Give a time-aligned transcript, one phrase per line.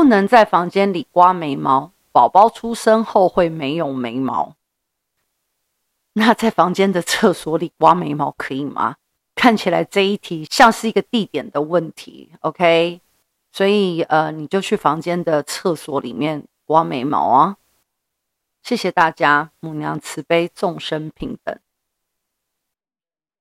[0.00, 4.56] 不能在房间里刮眉毛宝宝出生后会没有眉毛。
[6.14, 8.96] 那在房间的厕所里刮眉毛可以吗？
[9.34, 13.02] 看起来这一题像是一个地点的问题 ok
[13.52, 17.58] 所以呃你就去房间的厕所里面刮眉毛啊。
[18.62, 21.58] 谢谢大家母娘慈悲众生平等。